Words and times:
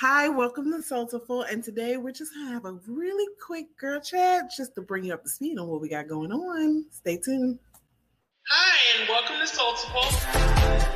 Hi, 0.00 0.28
welcome 0.28 0.70
to 0.72 0.82
Soulful. 0.82 1.44
And 1.44 1.64
today 1.64 1.96
we're 1.96 2.12
just 2.12 2.34
gonna 2.34 2.50
have 2.50 2.66
a 2.66 2.72
really 2.86 3.32
quick 3.42 3.74
girl 3.78 3.98
chat 3.98 4.50
just 4.54 4.74
to 4.74 4.82
bring 4.82 5.04
you 5.04 5.14
up 5.14 5.22
to 5.22 5.28
speed 5.30 5.58
on 5.58 5.68
what 5.68 5.80
we 5.80 5.88
got 5.88 6.06
going 6.06 6.30
on. 6.32 6.84
Stay 6.90 7.16
tuned. 7.16 7.58
Hi, 8.46 9.00
and 9.00 9.08
welcome 9.08 9.36
to 9.40 9.46
Soulful. 9.46 10.95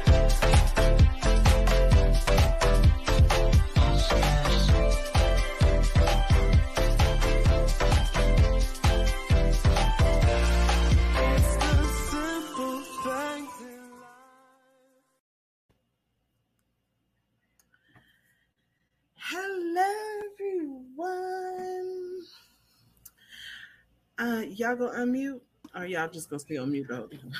Uh, 24.20 24.42
y'all 24.50 24.76
gonna 24.76 24.98
unmute, 24.98 25.40
or 25.74 25.86
y'all 25.86 26.06
just 26.06 26.28
gonna 26.28 26.40
stay 26.40 26.58
on 26.58 26.70
mute 26.70 26.86
the 26.88 26.96
whole 26.96 27.08
time? 27.08 27.32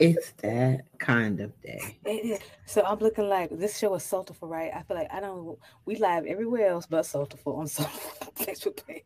It's 0.00 0.32
that 0.38 0.86
kind 0.98 1.40
of 1.40 1.52
day. 1.62 1.98
It 2.04 2.24
is. 2.24 2.38
So 2.66 2.82
I'm 2.82 2.98
looking 2.98 3.28
like 3.28 3.50
this 3.56 3.78
show 3.78 3.94
is 3.94 4.02
Soulful, 4.02 4.48
right? 4.48 4.72
I 4.74 4.82
feel 4.82 4.96
like 4.96 5.12
I 5.12 5.20
don't. 5.20 5.56
We 5.84 5.96
live 5.96 6.26
everywhere 6.26 6.70
else 6.70 6.86
but 6.86 7.06
Soulful 7.06 7.56
on 7.56 7.66
Soulful 7.68 8.32
Facebook 8.32 8.84
page. 8.84 9.04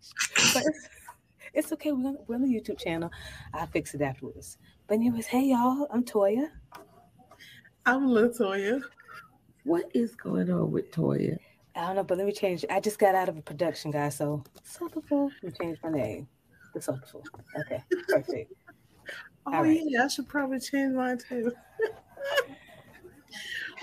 But 0.55 0.63
it's, 0.65 0.89
it's 1.53 1.73
okay. 1.73 1.93
We're 1.93 2.09
on, 2.09 2.19
we're 2.27 2.37
on 2.37 2.43
the 2.43 2.49
YouTube 2.49 2.79
channel. 2.79 3.11
I'll 3.53 3.67
fix 3.67 3.93
it 3.95 4.01
afterwards. 4.01 4.57
But 4.87 4.95
anyways, 4.95 5.27
hey 5.27 5.47
y'all, 5.47 5.87
I'm 5.91 6.05
Toya. 6.05 6.49
I'm 7.85 8.07
Latoya. 8.07 8.81
What 9.65 9.91
is 9.93 10.15
going 10.15 10.51
on 10.51 10.71
with 10.71 10.91
Toya? 10.91 11.37
I 11.77 11.87
don't 11.87 11.97
know, 11.97 12.05
but 12.05 12.19
let 12.19 12.27
me 12.27 12.33
change. 12.33 12.65
I 12.71 12.79
just 12.81 12.99
got 12.99 13.15
out 13.15 13.29
of 13.29 13.37
a 13.37 13.43
production, 13.43 13.91
guys. 13.91 14.17
So 14.17 14.45
Soulful. 14.63 15.31
Let 15.43 15.53
me 15.53 15.59
change 15.61 15.79
my 15.83 15.91
name. 15.91 16.29
The 16.75 16.81
Soulful. 16.81 17.23
Okay, 17.61 17.83
perfect. 18.09 18.53
Oh 19.47 19.53
All 19.57 19.63
right. 19.63 19.79
yeah, 19.85 20.05
I 20.05 20.09
should 20.09 20.27
probably 20.27 20.59
change 20.59 20.95
mine 20.95 21.19
too. 21.19 21.53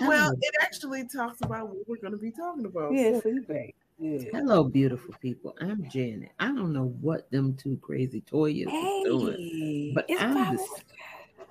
well, 0.00 0.32
it 0.32 0.54
actually 0.60 1.06
talks 1.06 1.40
about 1.40 1.68
what 1.68 1.86
we're 1.86 1.98
gonna 2.02 2.16
be 2.16 2.32
talking 2.32 2.64
about. 2.64 2.92
Yeah, 2.92 3.12
So- 3.12 3.20
so 3.20 3.28
you 3.28 3.42
great. 3.42 3.76
Good. 4.00 4.30
Hello, 4.32 4.64
beautiful 4.64 5.14
people. 5.20 5.54
I'm 5.60 5.88
Janet. 5.88 6.30
I 6.40 6.46
don't 6.46 6.72
know 6.72 6.86
what 7.00 7.30
them 7.30 7.54
two 7.54 7.78
crazy 7.80 8.20
Toyas 8.22 8.66
are 8.66 9.04
doing. 9.04 9.92
But 9.94 10.06
I'm 10.18 10.56
the, 10.56 10.66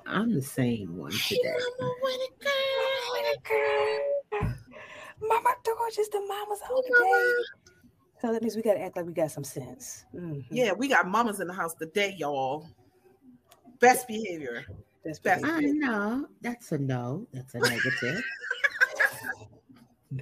I'm 0.06 0.34
the 0.34 0.42
same 0.42 0.98
one 0.98 1.12
Hey, 1.14 1.38
today. 1.38 1.54
Mama, 1.80 1.94
what 2.02 2.20
a 2.20 2.44
girl. 2.44 3.14
Winnie 3.14 3.38
girl. 3.48 4.11
Mama 5.22 5.56
gorgeous, 5.64 6.08
the 6.10 6.20
mama's 6.22 6.60
Oh, 6.70 6.76
on 6.78 6.84
Mama. 6.90 7.16
today. 7.16 7.74
So 8.22 8.32
that 8.34 8.42
means 8.42 8.56
we 8.56 8.62
gotta 8.62 8.82
act 8.82 8.96
like 8.98 9.06
we 9.06 9.14
got 9.14 9.32
some 9.32 9.44
sense. 9.44 10.06
Mhm. 10.14 10.46
Yeah, 10.52 10.74
we 10.74 10.88
got 10.88 11.08
mamas 11.08 11.40
in 11.40 11.48
the 11.48 11.54
house 11.54 11.74
today, 11.74 12.16
y'all. 12.18 12.68
Best 13.80 14.08
behavior. 14.08 14.64
That's 15.04 15.20
Best- 15.20 15.42
better. 15.42 15.56
I 15.56 15.62
know. 15.62 16.28
That's 16.42 16.72
a 16.72 16.78
no. 16.78 17.26
That's 17.34 17.56
a 17.56 17.60
negative. 17.60 18.22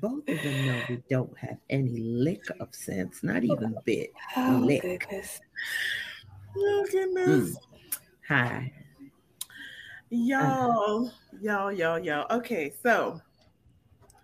Both 0.01 0.29
of 0.29 0.41
them 0.43 0.65
know 0.67 0.81
we 0.87 1.03
don't 1.09 1.35
have 1.37 1.57
any 1.69 1.97
lick 1.97 2.43
of 2.59 2.73
sense, 2.75 3.23
not 3.23 3.43
even 3.43 3.75
a 3.75 3.81
bit. 3.81 4.13
Oh 4.37 4.61
Lick. 4.63 4.81
goodness. 4.83 5.41
Oh 6.57 6.85
goodness. 6.91 7.57
Hi. 8.27 8.71
Y'all, 10.11 11.11
y'all, 11.41 11.71
y'all, 11.71 11.99
y'all. 11.99 12.25
Okay, 12.37 12.71
so 12.81 13.19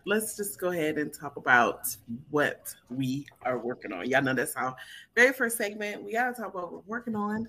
let's 0.05 0.37
just 0.37 0.59
go 0.59 0.69
ahead 0.69 0.97
and 0.97 1.13
talk 1.13 1.35
about 1.35 1.95
what 2.29 2.73
we 2.89 3.25
are 3.43 3.57
working 3.57 3.91
on. 3.91 4.07
Y'all 4.09 4.21
know 4.21 4.33
that's 4.33 4.55
our 4.55 4.75
very 5.15 5.33
first 5.33 5.57
segment. 5.57 6.03
We 6.03 6.13
gotta 6.13 6.33
talk 6.33 6.53
about 6.53 6.71
what 6.71 6.73
we're 6.73 6.97
working 6.97 7.15
on. 7.15 7.47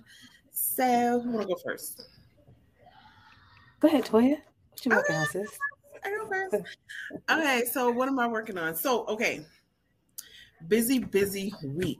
So 0.52 1.20
who 1.20 1.32
wanna 1.32 1.46
go 1.46 1.56
first? 1.56 2.02
Go 3.80 3.88
ahead, 3.88 4.06
Toya. 4.06 4.38
What 4.70 4.84
you 4.84 4.90
working 4.90 5.16
on, 5.16 5.26
sis? 5.26 5.58
I 6.04 6.10
go 6.10 6.26
first. 6.26 6.54
Okay, 7.30 7.64
so 7.70 7.90
what 7.90 8.08
am 8.08 8.18
I 8.18 8.26
working 8.26 8.56
on? 8.56 8.74
So 8.74 9.04
okay, 9.06 9.44
busy, 10.68 10.98
busy 10.98 11.52
week. 11.62 11.98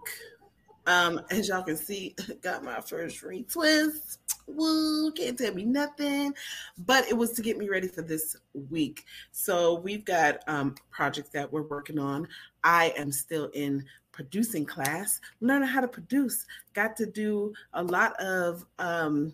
Um, 0.87 1.21
as 1.31 1.49
y'all 1.49 1.63
can 1.63 1.77
see, 1.77 2.15
got 2.43 2.65
my 2.65 2.81
first 2.81 3.23
retwist. 3.23 4.19
Woo, 4.47 5.11
can't 5.13 5.37
tell 5.37 5.55
me 5.55 5.65
nothing. 5.65 6.35
But 6.79 7.09
it 7.09 7.17
was 7.17 7.33
to 7.33 7.43
get 7.43 7.59
me 7.59 7.69
ready 7.69 7.89
for 7.89 8.03
this 8.03 8.37
week. 8.71 9.05
So 9.33 9.75
we've 9.81 10.05
got 10.05 10.41
um 10.47 10.75
projects 10.91 11.31
that 11.31 11.53
we're 11.53 11.63
working 11.63 11.99
on. 11.99 12.29
I 12.65 12.95
am 12.97 13.11
still 13.13 13.51
in 13.55 13.85
producing 14.13 14.65
class, 14.65 15.21
learning 15.41 15.69
how 15.69 15.81
to 15.81 15.89
produce. 15.89 16.47
Got 16.75 16.97
to 16.97 17.07
do 17.07 17.53
a 17.75 17.83
lot 17.83 18.19
of 18.21 18.65
um 18.79 19.33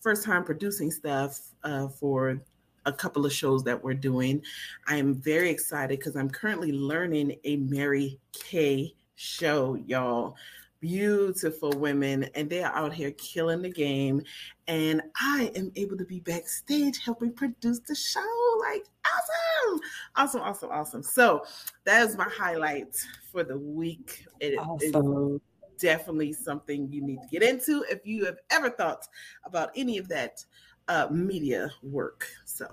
first 0.00 0.24
time 0.24 0.44
producing 0.44 0.90
stuff 0.90 1.40
uh, 1.64 1.88
for 1.88 2.40
a 2.84 2.92
couple 2.92 3.26
of 3.26 3.32
shows 3.32 3.64
that 3.64 3.82
we're 3.82 3.94
doing. 3.94 4.40
I 4.86 4.96
am 4.96 5.16
very 5.16 5.50
excited 5.50 5.98
because 5.98 6.14
I'm 6.14 6.30
currently 6.30 6.70
learning 6.70 7.36
a 7.42 7.56
Mary 7.56 8.20
Kay 8.32 8.94
show, 9.16 9.74
y'all. 9.86 10.36
Beautiful 10.80 11.70
women, 11.72 12.24
and 12.34 12.48
they 12.50 12.62
are 12.62 12.74
out 12.74 12.92
here 12.92 13.10
killing 13.12 13.62
the 13.62 13.70
game. 13.70 14.22
And 14.68 15.02
I 15.20 15.50
am 15.56 15.72
able 15.76 15.96
to 15.96 16.04
be 16.04 16.20
backstage 16.20 16.98
helping 17.02 17.32
produce 17.32 17.80
the 17.80 17.94
show. 17.94 18.20
Like, 18.60 18.84
awesome! 19.06 19.80
Awesome, 20.16 20.40
awesome, 20.42 20.70
awesome. 20.70 21.02
So, 21.02 21.44
that 21.84 22.06
is 22.06 22.16
my 22.16 22.28
highlight 22.28 22.94
for 23.32 23.42
the 23.44 23.58
week. 23.58 24.26
It 24.40 24.52
is 24.52 24.58
Awesome. 24.58 25.40
definitely 25.78 26.32
something 26.32 26.90
you 26.92 27.02
need 27.04 27.20
to 27.22 27.28
get 27.28 27.42
into 27.42 27.84
if 27.90 28.06
you 28.06 28.24
have 28.24 28.38
ever 28.50 28.70
thought 28.70 29.06
about 29.44 29.70
any 29.76 29.98
of 29.98 30.08
that 30.08 30.44
uh, 30.88 31.08
media 31.10 31.70
work. 31.82 32.26
So, 32.44 32.66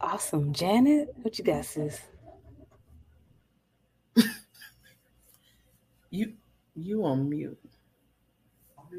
Awesome. 0.00 0.52
Janet, 0.52 1.10
what 1.22 1.38
you 1.38 1.44
got, 1.44 1.64
sis? 1.64 2.00
you 6.10 6.32
you 6.74 7.04
on 7.04 7.28
mute. 7.28 7.58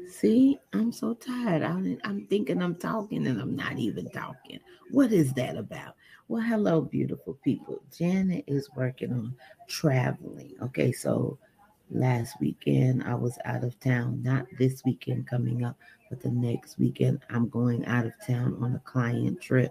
See, 0.08 0.58
I'm 0.72 0.90
so 0.90 1.14
tired. 1.14 1.62
I'm, 1.62 1.98
I'm 2.04 2.26
thinking 2.26 2.62
I'm 2.62 2.74
talking 2.76 3.26
and 3.26 3.40
I'm 3.40 3.54
not 3.54 3.78
even 3.78 4.10
talking. 4.10 4.58
What 4.90 5.12
is 5.12 5.32
that 5.34 5.56
about? 5.56 5.94
Well, 6.26 6.42
hello, 6.42 6.80
beautiful 6.80 7.38
people. 7.44 7.82
Janet 7.96 8.44
is 8.46 8.68
working 8.74 9.12
on 9.12 9.36
traveling. 9.68 10.54
Okay, 10.62 10.90
so 10.90 11.38
last 11.90 12.40
weekend 12.40 13.04
I 13.04 13.14
was 13.14 13.38
out 13.44 13.62
of 13.62 13.78
town. 13.78 14.22
Not 14.22 14.46
this 14.58 14.82
weekend 14.84 15.28
coming 15.28 15.64
up, 15.64 15.76
but 16.10 16.20
the 16.20 16.30
next 16.30 16.78
weekend 16.78 17.20
I'm 17.30 17.48
going 17.48 17.84
out 17.86 18.06
of 18.06 18.12
town 18.26 18.56
on 18.60 18.74
a 18.74 18.80
client 18.80 19.40
trip. 19.40 19.70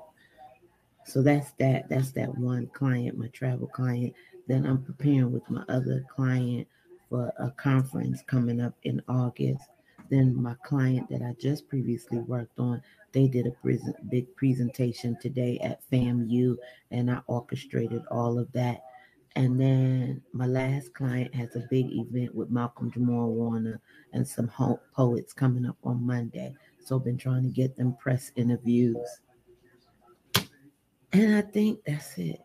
So 1.06 1.22
that's 1.22 1.52
that. 1.59 1.90
That's 1.90 2.12
that 2.12 2.38
one 2.38 2.68
client, 2.68 3.18
my 3.18 3.28
travel 3.28 3.68
client. 3.68 4.13
Then 4.47 4.66
I'm 4.66 4.84
preparing 4.84 5.31
with 5.31 5.50
my 5.50 5.63
other 5.68 6.06
client 6.13 6.68
for 7.13 7.31
a 7.38 7.51
conference 7.51 8.24
coming 8.25 8.59
up 8.59 8.74
in 8.85 9.00
August. 9.07 9.69
Then 10.09 10.35
my 10.35 10.56
client 10.66 11.07
that 11.12 11.22
I 11.22 11.35
just 11.40 11.69
previously 11.69 12.18
worked 12.18 12.57
on, 12.57 12.81
they 13.12 13.28
did 13.28 13.46
a 13.46 13.51
present, 13.51 13.96
big 14.09 14.35
presentation 14.35 15.16
today 15.22 15.59
at 15.59 15.88
FAMU, 15.91 16.57
and 16.90 17.12
I 17.12 17.19
orchestrated 17.28 18.01
all 18.09 18.40
of 18.40 18.51
that. 18.53 18.81
And 19.35 19.62
then 19.62 20.24
my 20.34 20.47
last 20.47 20.96
client 20.96 21.35
has 21.35 21.56
a 21.56 21.68
big 21.69 21.85
event 21.91 22.34
with 22.34 22.50
Malcolm 22.50 22.90
Jamal 22.90 23.30
Warner 23.30 23.80
and 24.13 24.28
some 24.28 24.50
poets 24.95 25.34
coming 25.34 25.68
up 25.68 25.78
on 25.84 26.03
Monday. 26.03 26.56
So 26.84 26.97
I've 26.97 27.06
been 27.06 27.19
trying 27.19 27.44
to 27.44 27.50
get 27.50 27.78
them 27.78 27.95
press 28.01 28.31
interviews. 28.35 29.19
And 31.12 31.35
I 31.35 31.41
think 31.41 31.81
that's 31.85 32.18
it. 32.18 32.40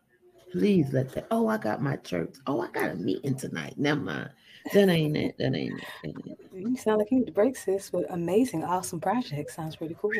Please 0.53 0.93
let 0.93 1.13
that. 1.13 1.27
Oh, 1.31 1.49
I 1.49 1.59
got 1.59 1.83
my 1.83 1.97
church. 1.97 2.35
Oh, 2.47 2.61
I 2.61 2.71
got 2.71 2.91
a 2.91 2.95
meeting 2.95 3.37
tonight. 3.37 3.75
Never 3.77 4.01
mind. 4.01 4.31
That 4.73 4.89
ain't 4.89 5.17
it. 5.17 5.37
That 5.39 5.55
ain't 5.55 5.79
it. 5.79 5.85
That 6.03 6.09
ain't 6.09 6.27
it. 6.27 6.39
You 6.53 6.77
sound 6.77 6.99
like 6.99 7.11
you 7.11 7.19
need 7.19 7.27
to 7.27 7.33
break, 7.33 7.57
sis, 7.57 7.93
with 7.93 8.07
amazing, 8.11 8.65
awesome 8.65 9.01
project. 9.01 9.51
Sounds 9.51 9.77
pretty 9.77 9.97
cool. 9.99 10.13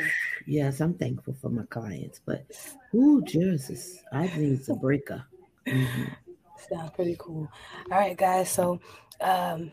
Yes, 0.47 0.81
I'm 0.81 0.95
thankful 0.95 1.35
for 1.41 1.51
my 1.51 1.65
clients, 1.71 2.21
but 2.25 2.47
ooh, 2.95 3.23
Jesus, 3.23 4.03
I 4.13 4.27
need 4.37 4.61
a 4.69 4.75
breaker. 4.75 5.25
Mhm. 5.67 6.15
Sounds 6.71 6.91
pretty 6.91 7.17
cool. 7.19 7.49
All 7.91 7.99
right, 7.99 8.17
guys. 8.17 8.51
So, 8.51 8.81
um, 9.21 9.71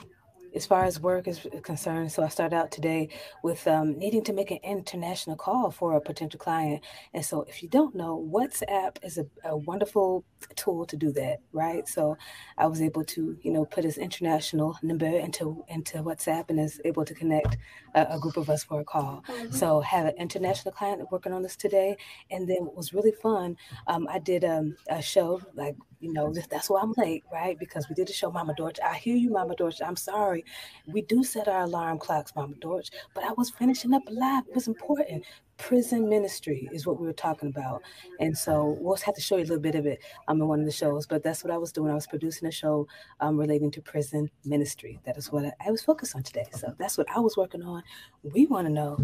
as 0.56 0.66
far 0.66 0.86
as 0.86 1.00
work 1.00 1.28
is 1.28 1.46
concerned, 1.63 2.12
so 2.12 2.24
I 2.24 2.30
started 2.30 2.56
out 2.56 2.72
today 2.72 3.10
with 3.44 3.68
um, 3.68 3.98
needing 4.00 4.24
to 4.24 4.34
make 4.34 4.52
an 4.52 4.60
international 4.63 5.36
call 5.36 5.69
for 5.69 5.94
a 5.94 6.02
potential 6.02 6.40
client. 6.40 6.81
And 7.13 7.25
so, 7.25 7.44
if 7.44 7.62
you 7.62 7.68
don't 7.68 7.94
know, 7.94 8.25
WhatsApp 8.34 8.98
is 9.04 9.18
a, 9.18 9.25
a 9.44 9.57
wonderful 9.57 10.24
tool 10.56 10.86
to 10.86 10.96
do 10.96 11.12
that, 11.12 11.40
right? 11.52 11.88
So, 11.88 12.18
I 12.57 12.68
was 12.68 12.81
able 12.81 13.04
to, 13.04 13.38
you 13.42 13.52
know, 13.52 13.66
put 13.66 13.84
his 13.84 13.98
international 13.98 14.80
number 14.81 15.06
into 15.06 15.63
into 15.68 15.98
WhatsApp 15.98 16.50
and 16.50 16.60
is 16.60 16.80
able 16.86 17.04
to 17.04 17.13
connect 17.13 17.58
a, 17.94 18.08
a 18.12 18.19
group 18.19 18.38
of 18.38 18.50
us 18.50 18.63
for 18.63 18.80
a 18.80 18.86
call. 18.86 19.25
So, 19.51 19.81
have 19.81 20.06
an 20.06 20.16
international 20.18 20.74
client 20.74 21.06
working 21.12 21.34
on 21.34 21.44
this 21.44 21.58
today, 21.58 21.98
and 22.31 22.48
then 22.48 22.63
what 22.66 22.78
was 22.78 22.94
really 22.94 23.12
fun, 23.12 23.58
um, 23.88 24.08
I 24.10 24.19
did 24.19 24.46
um, 24.46 24.78
a 24.90 25.01
show 25.01 25.42
like 25.54 25.75
you 26.00 26.13
know, 26.13 26.33
that's 26.50 26.69
why 26.69 26.81
I'm 26.81 26.94
late, 26.97 27.24
right? 27.31 27.57
Because 27.57 27.88
we 27.89 27.95
did 27.95 28.07
the 28.07 28.13
show, 28.13 28.31
Mama 28.31 28.53
Dorch. 28.56 28.77
I 28.83 28.95
hear 28.95 29.15
you, 29.15 29.31
Mama 29.31 29.56
Dorch. 29.56 29.81
I'm 29.81 29.95
sorry. 29.95 30.44
We 30.88 31.01
do 31.01 31.24
set 31.24 31.47
our 31.47 31.62
alarm 31.62 32.00
clocks, 32.00 32.33
Mama 32.36 32.56
Dorch, 32.62 32.89
but 33.13 33.24
I 33.24 33.31
was 33.33 33.50
finishing 33.50 33.94
up 33.94 34.03
live. 34.09 34.44
It 34.47 34.56
was 34.56 34.68
important. 34.68 35.24
Prison 35.57 36.09
ministry 36.09 36.69
is 36.74 36.86
what 36.86 37.00
we 37.00 37.07
were 37.07 37.13
talking 37.13 37.50
about. 37.50 37.81
And 38.19 38.38
so 38.38 38.77
we'll 38.80 38.97
have 38.97 39.15
to 39.15 39.21
show 39.21 39.38
you 39.38 39.44
a 39.44 39.47
little 39.47 39.59
bit 39.59 39.75
of 39.75 39.86
it 39.86 40.03
um, 40.27 40.42
in 40.42 40.47
one 40.47 40.59
of 40.59 40.65
the 40.65 40.71
shows. 40.71 41.07
But 41.07 41.24
that's 41.24 41.44
what 41.44 41.53
I 41.53 41.57
was 41.57 41.71
doing. 41.71 41.92
I 41.92 41.95
was 41.95 42.07
producing 42.07 42.48
a 42.48 42.51
show 42.51 42.88
um, 43.21 43.38
relating 43.38 43.71
to 43.71 43.81
prison 43.81 44.30
ministry. 44.44 45.00
That 45.06 45.18
is 45.18 45.31
what 45.31 45.45
I, 45.45 45.53
I 45.65 45.71
was 45.71 45.81
focused 45.81 46.15
on 46.15 46.24
today. 46.24 46.45
So 46.51 46.74
that's 46.77 46.98
what 46.98 47.07
I 47.15 47.19
was 47.19 47.38
working 47.38 47.63
on. 47.63 47.83
We 48.24 48.45
want 48.48 48.68
to 48.68 48.74
know 48.74 48.98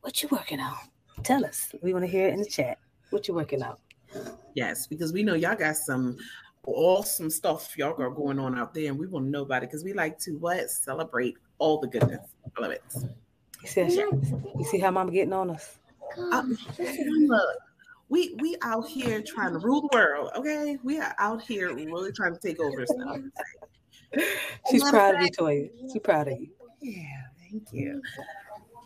what 0.00 0.22
you're 0.22 0.30
working 0.30 0.60
on. 0.60 0.76
Tell 1.22 1.44
us. 1.44 1.72
We 1.82 1.92
want 1.92 2.04
to 2.04 2.10
hear 2.10 2.26
it 2.26 2.34
in 2.34 2.40
the 2.40 2.46
chat. 2.46 2.78
What 3.10 3.28
you 3.28 3.34
working 3.34 3.62
on? 3.62 3.76
Yes, 4.54 4.86
because 4.86 5.12
we 5.12 5.22
know 5.22 5.34
y'all 5.34 5.56
got 5.56 5.76
some 5.76 6.16
awesome 6.66 7.28
stuff 7.28 7.76
y'all 7.76 7.94
got 7.94 8.10
going 8.10 8.38
on 8.38 8.58
out 8.58 8.74
there, 8.74 8.88
and 8.88 8.98
we 8.98 9.06
want 9.06 9.26
to 9.26 9.30
know 9.30 9.42
about 9.42 9.62
it 9.62 9.70
because 9.70 9.84
we 9.84 9.92
like 9.92 10.18
to 10.20 10.32
what 10.38 10.70
celebrate 10.70 11.36
all 11.58 11.80
the 11.80 11.88
goodness. 11.88 12.28
I 12.56 12.60
love 12.60 12.70
it. 12.72 12.82
You 13.62 13.68
see, 13.68 13.82
you 13.82 14.64
see 14.70 14.78
how 14.78 14.90
Mama 14.90 15.12
getting 15.12 15.32
on 15.32 15.50
us? 15.50 15.78
Um, 16.32 16.56
look, 16.78 17.56
we 18.08 18.34
we 18.40 18.56
out 18.62 18.86
here 18.86 19.22
trying 19.22 19.52
to 19.52 19.58
rule 19.58 19.82
the 19.82 19.88
world. 19.92 20.30
Okay, 20.36 20.78
we 20.82 21.00
are 21.00 21.14
out 21.18 21.42
here 21.42 21.74
really 21.74 22.12
trying 22.12 22.34
to 22.34 22.40
take 22.40 22.60
over 22.60 22.84
stuff. 22.86 23.18
She's 24.70 24.82
proud 24.90 25.14
of 25.14 25.22
you, 25.22 25.30
Toya. 25.30 25.70
She's 25.92 26.02
proud 26.02 26.28
of 26.28 26.38
you. 26.38 26.48
Yeah, 26.80 27.04
thank 27.40 27.72
you. 27.72 28.02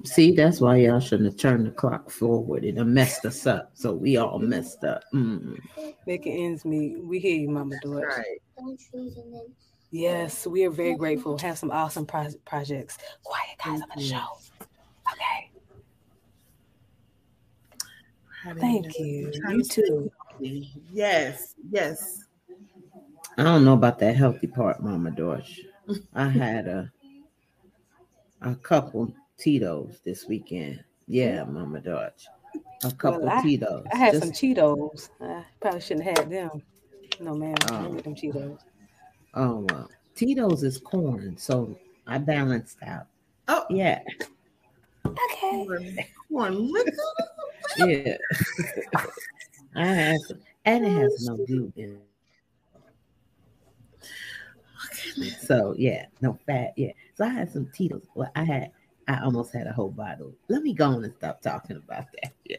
See, 0.05 0.33
that's 0.33 0.61
why 0.61 0.77
y'all 0.77 1.01
shouldn't 1.01 1.31
have 1.31 1.39
turned 1.39 1.67
the 1.67 1.71
clock 1.71 2.11
forward. 2.11 2.65
It 2.65 2.77
done 2.77 2.93
messed 2.93 3.25
us 3.25 3.47
up. 3.47 3.71
So 3.75 3.93
we 3.93 4.17
all 4.17 4.39
messed 4.39 4.85
up. 4.85 5.03
Mm. 5.13 5.59
Making 6.07 6.45
ends 6.45 6.65
meet. 6.65 7.03
We 7.05 7.19
hear 7.19 7.37
you, 7.37 7.49
Mama 7.49 7.77
Dorch. 7.83 8.05
Right. 8.07 8.41
Yes, 9.91 10.47
we 10.47 10.65
are 10.65 10.71
very 10.71 10.95
grateful. 10.95 11.39
Have 11.39 11.59
some 11.59 11.71
awesome 11.71 12.07
pro- 12.07 12.33
projects. 12.45 12.99
Quiet 13.25 13.59
guys 13.65 13.81
on 13.81 13.89
the 13.97 14.03
show. 14.03 14.39
Okay. 15.13 15.51
Thank 18.61 18.99
you. 18.99 19.33
You 19.49 19.65
too. 19.65 20.11
Yes, 20.93 21.55
yes. 21.71 22.25
I 23.39 23.43
don't 23.43 23.65
know 23.65 23.75
about 23.75 23.99
that 24.01 24.17
healthy 24.17 24.47
part, 24.47 24.83
Mama 24.83 25.11
Dorch. 25.11 25.61
I 26.15 26.29
had 26.29 26.67
a 26.69 26.93
a 28.43 28.55
couple 28.55 29.13
Tito's 29.39 30.01
this 30.05 30.27
weekend. 30.27 30.83
Yeah, 31.07 31.45
Mama 31.45 31.81
Dorch. 31.81 32.27
A 32.85 32.91
couple 32.93 33.29
I- 33.29 33.43
Tito's. 33.43 33.85
I 33.93 33.97
had 33.97 34.13
Just- 34.15 34.25
some 34.25 34.33
Cheetos. 34.33 35.11
I 35.21 35.45
probably 35.61 35.81
shouldn't 35.81 36.07
have 36.07 36.19
had 36.19 36.31
them. 36.31 36.63
No, 37.21 37.35
ma'am. 37.35 37.55
I 37.71 37.79
Oh. 37.79 37.83
didn't 37.83 37.95
get 37.97 38.05
them 38.05 38.13
oh. 38.13 38.17
Cheetos. 38.17 38.59
Oh 39.35 39.67
well. 39.71 39.91
Tito's 40.15 40.63
is 40.63 40.79
corn, 40.79 41.37
so 41.37 41.79
I 42.07 42.19
balanced 42.19 42.79
out. 42.83 43.07
Oh, 43.49 43.65
Yeah, 43.71 44.01
Okay. 45.05 46.09
corn, 46.29 46.73
liquor. 46.73 46.93
yeah. 47.79 48.17
I 49.77 49.85
had 49.87 50.21
some, 50.27 50.41
and 50.65 50.87
it 50.87 50.91
has 50.91 51.27
no 51.29 51.37
gluten. 51.47 52.01
So 55.41 55.75
yeah, 55.77 56.07
no 56.23 56.39
fat. 56.47 56.73
Yeah. 56.77 56.93
So 57.15 57.25
I 57.25 57.29
had 57.29 57.53
some 57.53 57.71
Tito's. 57.75 58.07
Well, 58.15 58.31
I 58.35 58.43
had. 58.45 58.73
I 59.09 59.23
almost 59.23 59.53
had 59.53 59.67
a 59.67 59.73
whole 59.73 59.91
bottle. 59.91 60.35
Let 60.49 60.63
me 60.63 60.73
go 60.73 60.87
on 60.87 61.05
and 61.05 61.15
stop 61.15 61.41
talking 61.41 61.77
about 61.77 62.07
that. 62.23 62.33
Yeah. 62.49 62.57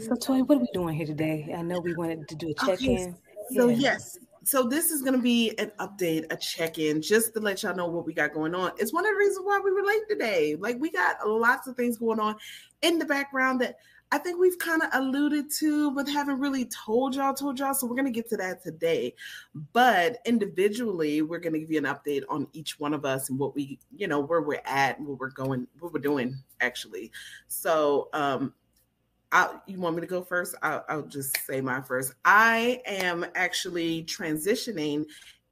So, 0.00 0.16
Toy, 0.16 0.40
what 0.42 0.58
are 0.58 0.60
we 0.60 0.68
doing 0.74 0.94
here 0.94 1.06
today? 1.06 1.54
I 1.56 1.62
know 1.62 1.80
we 1.80 1.94
wanted 1.94 2.28
to 2.28 2.34
do 2.34 2.48
a 2.48 2.54
oh, 2.60 2.66
check 2.66 2.82
Okay, 2.82 3.04
in. 3.04 3.16
So 3.56 3.68
Yeah. 3.68 3.76
yes, 3.76 4.18
so 4.44 4.64
this 4.64 4.90
is 4.90 5.00
gonna 5.00 5.16
be 5.16 5.56
an 5.58 5.72
update, 5.78 6.30
a 6.30 6.36
check-in, 6.36 7.00
just 7.00 7.32
to 7.34 7.40
let 7.40 7.62
y'all 7.62 7.74
know 7.74 7.86
what 7.86 8.04
we 8.04 8.12
got 8.12 8.34
going 8.34 8.54
on. 8.54 8.72
It's 8.78 8.92
one 8.92 9.06
of 9.06 9.12
the 9.12 9.16
reasons 9.16 9.46
why 9.46 9.60
we 9.62 9.72
were 9.72 9.82
late 9.82 10.08
today. 10.08 10.56
Like 10.56 10.78
we 10.78 10.90
got 10.90 11.26
lots 11.26 11.68
of 11.68 11.76
things 11.76 11.96
going 11.96 12.20
on 12.20 12.36
in 12.82 12.98
the 12.98 13.06
background 13.06 13.60
that 13.62 13.76
I 14.10 14.18
think 14.18 14.40
we've 14.40 14.58
kind 14.58 14.82
of 14.82 14.88
alluded 14.92 15.50
to, 15.58 15.90
but 15.90 16.08
haven't 16.08 16.40
really 16.40 16.64
told 16.66 17.14
y'all, 17.14 17.34
told 17.34 17.58
y'all. 17.58 17.74
So 17.74 17.86
we're 17.86 17.96
gonna 17.96 18.10
get 18.10 18.28
to 18.30 18.36
that 18.38 18.62
today. 18.62 19.14
But 19.72 20.18
individually, 20.24 21.22
we're 21.22 21.40
gonna 21.40 21.58
give 21.58 21.70
you 21.70 21.78
an 21.78 21.84
update 21.84 22.22
on 22.28 22.46
each 22.52 22.80
one 22.80 22.94
of 22.94 23.04
us 23.04 23.28
and 23.28 23.38
what 23.38 23.54
we, 23.54 23.78
you 23.94 24.06
know, 24.08 24.20
where 24.20 24.40
we're 24.40 24.62
at, 24.64 25.00
where 25.00 25.16
we're 25.16 25.30
going, 25.30 25.66
what 25.80 25.92
we're 25.92 26.00
doing 26.00 26.36
actually. 26.60 27.12
So 27.48 28.08
um 28.12 28.54
I, 29.30 29.58
you 29.66 29.78
want 29.78 29.94
me 29.94 30.00
to 30.00 30.06
go 30.06 30.22
first? 30.22 30.54
I'll, 30.62 30.84
I'll 30.88 31.02
just 31.02 31.36
say 31.46 31.60
mine 31.60 31.82
first. 31.82 32.14
I 32.24 32.80
am 32.86 33.26
actually 33.34 34.04
transitioning 34.04 35.04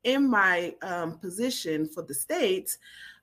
in 0.05 0.29
my 0.29 0.75
um, 0.83 1.19
position 1.19 1.87
for 1.87 2.03
the 2.03 2.15
state 2.15 2.77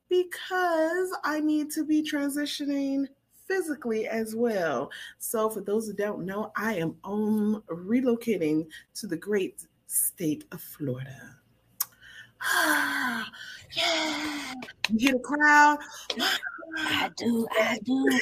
because 0.10 1.10
I 1.24 1.40
need 1.40 1.72
to 1.72 1.84
be 1.84 2.04
transitioning 2.04 3.08
physically 3.48 4.08
as 4.08 4.36
well. 4.36 4.92
So, 5.20 5.50
for 5.50 5.62
those 5.62 5.88
who 5.88 5.94
don't 5.94 6.26
know, 6.26 6.52
I 6.56 6.76
am 6.76 6.96
um, 7.04 7.64
relocating 7.70 8.68
to 8.96 9.08
the 9.08 9.18
great 9.18 9.66
state 9.88 10.46
of 10.52 10.62
Florida. 10.62 11.38
yeah, 13.76 14.54
you 14.90 15.00
hear 15.00 15.14
the 15.14 15.20
crowd? 15.20 15.78
I 16.78 17.10
do. 17.16 17.48
I 17.52 17.80
do. 17.84 18.20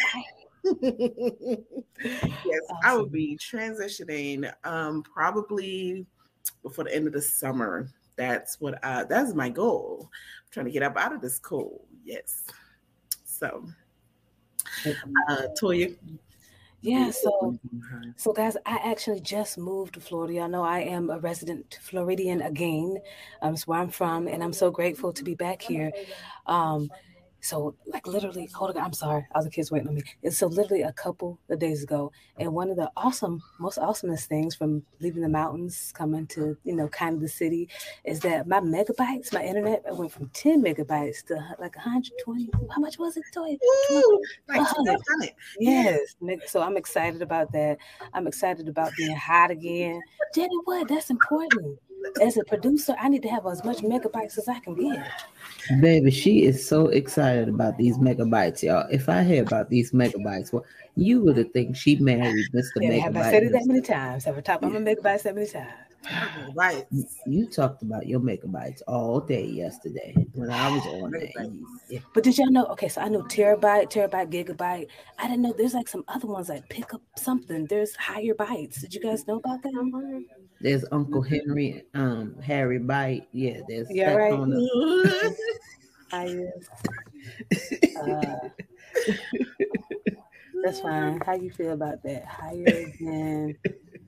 Yes, 2.04 2.62
I 2.84 2.96
will 2.96 3.08
be 3.08 3.38
transitioning 3.38 4.52
um 4.64 5.04
probably 5.04 6.06
before 6.64 6.84
the 6.84 6.96
end 6.96 7.08
of 7.08 7.14
the 7.14 7.22
summer. 7.22 7.90
That's 8.16 8.60
what 8.60 8.84
I 8.84 9.04
that's 9.04 9.34
my 9.34 9.50
goal. 9.50 10.10
I'm 10.12 10.52
trying 10.52 10.66
to 10.68 10.72
get 10.72 10.84
up 10.84 10.98
out 10.98 11.14
of 11.14 11.22
this 11.22 11.40
cold. 11.40 11.86
Yes. 12.04 12.46
So 13.24 13.68
uh 15.30 15.48
Toya. 15.60 15.96
Yeah, 16.82 17.12
so 17.12 17.60
so 18.18 18.34
guys, 18.34 18.58
I 18.66 18.80
actually 18.84 19.20
just 19.20 19.58
moved 19.58 19.94
to 19.94 20.00
Florida. 20.00 20.34
Y'all 20.34 20.50
know 20.50 20.64
I 20.64 20.80
am 20.80 21.10
a 21.12 21.20
resident 21.20 21.78
Floridian 21.82 22.42
again. 22.42 22.98
Um, 23.42 23.54
it's 23.54 23.68
where 23.68 23.80
I'm 23.80 23.90
from, 23.90 24.28
and 24.28 24.44
I'm 24.44 24.54
so 24.54 24.72
grateful 24.72 25.14
to 25.14 25.24
be 25.24 25.36
back 25.36 25.62
here. 25.62 25.92
Um, 26.48 26.90
so 27.42 27.76
like 27.88 28.08
literally, 28.08 28.48
hold 28.54 28.76
on, 28.78 28.84
I'm 28.84 28.94
sorry, 28.94 29.26
all 29.34 29.44
the 29.44 29.50
kids 29.50 29.72
waiting 29.72 29.88
on 29.88 29.96
me. 29.96 30.04
And 30.24 30.34
so 30.34 30.48
literally 30.48 30.84
a 30.84 30.94
couple 30.94 31.40
of 31.50 31.60
days 31.60 31.84
ago, 31.84 32.12
and 32.38 32.54
one 32.54 32.70
of 32.70 32.78
the 32.78 32.92
awesome, 32.96 33.42
most 33.60 33.78
awesomest 33.78 34.26
things 34.26 34.56
from 34.56 34.84
leaving 35.00 35.22
the 35.22 35.30
mountains, 35.30 35.92
coming 35.96 36.28
to 36.28 36.58
you 36.64 36.76
know 36.76 36.88
kind 36.88 37.16
of 37.16 37.22
the 37.22 37.28
city, 37.28 37.70
is 38.06 38.20
that 38.22 38.48
my 38.48 38.60
megabytes, 38.60 39.34
my 39.34 39.44
internet, 39.44 39.84
I 39.88 39.92
went 39.92 40.12
from 40.12 40.30
10 40.30 40.64
megabytes 40.64 41.26
to 41.26 41.36
like 41.60 41.76
120. 41.76 42.50
How 42.74 42.80
much 42.80 42.98
was 42.98 43.18
it, 43.18 43.24
Toy? 43.34 43.58
Woo! 43.90 44.22
Like. 44.48 44.62
I've 44.62 44.98
it. 45.24 45.36
Yes. 45.60 46.16
So 46.48 46.62
I'm 46.62 46.78
excited 46.78 47.22
about 47.22 47.52
that. 47.54 47.78
I'm 48.14 48.28
excited 48.28 48.68
about 48.68 48.92
being 48.98 49.16
hot 49.16 49.52
again. 49.52 50.02
Jenny, 50.34 50.58
what? 50.66 50.88
That's 50.88 51.10
important. 51.10 51.80
As 52.22 52.38
a 52.38 52.44
producer, 52.44 52.96
I 53.00 53.10
need 53.10 53.22
to 53.24 53.30
have 53.30 53.46
as 53.46 53.64
much 53.64 53.78
megabytes 53.78 54.38
as 54.38 54.48
I 54.48 54.60
can 54.60 54.76
get. 54.76 55.12
Baby, 55.80 56.12
she 56.12 56.44
is 56.44 56.68
so 56.68 56.88
excited 56.88 57.50
about 57.50 57.78
these 57.78 57.98
megabytes, 57.98 58.64
y'all. 58.64 58.88
If 58.92 59.10
I 59.10 59.24
hear 59.24 59.44
about 59.44 59.70
these 59.70 59.92
megabytes, 59.92 60.52
well, 60.52 60.66
you 60.96 61.22
would 61.22 61.38
have 61.38 61.52
think 61.52 61.76
she 61.76 61.96
married 61.98 62.46
Mr. 62.54 62.64
Yeah, 62.78 62.94
have 63.04 63.16
I 63.16 63.32
said 63.32 63.44
it 63.44 63.52
that 63.54 63.66
many 63.66 63.82
times? 63.82 64.26
Have 64.26 64.38
I 64.38 64.42
talked 64.42 64.64
about 64.64 64.74
my 64.74 64.80
megabytes 64.80 65.24
that 65.24 65.36
many 65.36 65.48
times? 65.48 65.72
Right. 66.56 66.86
You 67.28 67.48
talked 67.48 67.84
about 67.84 68.08
your 68.08 68.20
megabytes 68.20 68.82
all 68.88 69.20
day 69.20 69.46
yesterday 69.46 70.16
when 70.34 70.50
I 70.50 70.72
was 70.72 70.86
on 70.88 71.12
there. 71.12 72.02
But 72.14 72.24
did 72.24 72.38
y'all 72.38 72.52
know? 72.52 72.66
Okay, 72.68 72.88
so 72.90 73.02
I 73.02 73.10
know 73.10 73.22
terabyte, 73.24 73.92
terabyte, 73.92 74.32
gigabyte. 74.32 74.88
I 75.20 75.28
didn't 75.28 75.44
know 75.44 75.54
there's 75.54 75.74
like 75.74 75.88
some 75.88 76.04
other 76.08 76.28
ones 76.28 76.50
like 76.50 76.68
pick 76.70 76.94
up 76.94 77.02
something. 77.16 77.66
There's 77.68 77.96
higher 77.96 78.34
bytes. 78.34 78.82
Did 78.82 78.96
you 78.96 79.02
guys 79.02 79.28
know 79.28 79.38
about 79.38 79.62
that? 79.62 79.74
Mm-hmm. 79.74 80.41
There's 80.62 80.86
Uncle 80.92 81.22
Henry, 81.22 81.84
um, 81.94 82.36
Harry 82.44 82.80
Bite. 82.80 83.28
Yeah, 83.32 83.62
there's 83.68 83.88
Yeah, 83.90 84.12
that 84.12 84.16
right. 84.18 84.34
on 84.34 84.50
the- 84.52 85.36
Higher. 86.12 86.52
Uh, 87.98 88.50
that's 90.64 90.80
fine. 90.82 91.20
How 91.26 91.34
you 91.36 91.50
feel 91.52 91.72
about 91.72 92.04
that? 92.04 92.26
Higher 92.26 92.66
than 93.00 93.58